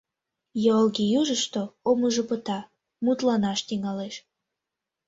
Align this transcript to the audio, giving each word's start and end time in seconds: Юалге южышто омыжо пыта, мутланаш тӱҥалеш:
Юалге 0.71 1.03
южышто 1.19 1.61
омыжо 1.89 2.23
пыта, 2.29 2.59
мутланаш 3.05 3.59
тӱҥалеш: 3.67 4.15